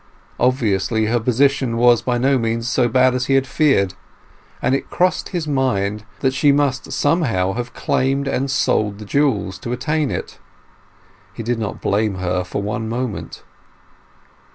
[0.39, 3.93] Obviously her position was by no means so bad as he had feared,
[4.59, 9.59] and it crossed his mind that she must somehow have claimed and sold the jewels
[9.59, 10.39] to attain it.
[11.35, 13.43] He did not blame her for one moment.